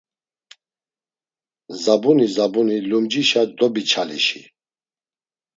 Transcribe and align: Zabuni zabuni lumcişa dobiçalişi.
Zabuni 1.81 2.25
zabuni 2.35 2.75
lumcişa 2.89 3.41
dobiçalişi. 3.57 4.41